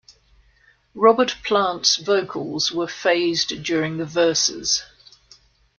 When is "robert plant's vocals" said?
0.95-2.71